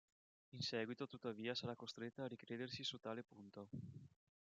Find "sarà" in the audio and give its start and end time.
1.53-1.75